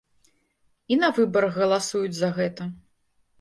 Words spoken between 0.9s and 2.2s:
І на выбарах галасуюць